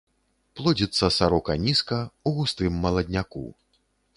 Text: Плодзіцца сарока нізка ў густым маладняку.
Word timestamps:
Плодзіцца 0.59 1.09
сарока 1.17 1.57
нізка 1.65 1.97
ў 1.99 2.29
густым 2.39 2.81
маладняку. 2.87 3.45